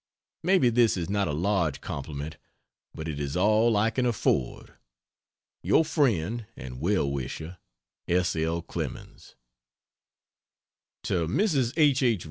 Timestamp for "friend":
5.85-6.47